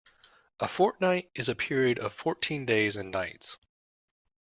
A 0.59 0.67
fortnight 0.67 1.29
is 1.35 1.47
a 1.47 1.53
period 1.53 1.99
of 1.99 2.11
fourteen 2.11 2.65
days 2.65 2.95
and 2.95 3.11
nights 3.11 3.55